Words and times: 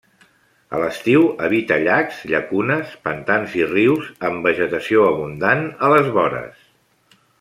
A 0.75 0.77
l'estiu, 0.83 1.25
habita 1.47 1.77
llacs, 1.87 2.23
llacunes, 2.31 2.95
pantans 3.03 3.53
i 3.59 3.67
rius, 3.73 4.09
amb 4.31 4.49
vegetació 4.49 5.05
abundant 5.11 5.63
a 5.89 5.93
les 5.97 6.11
vores. 6.17 6.67